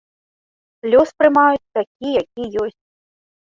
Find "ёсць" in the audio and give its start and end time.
2.65-2.77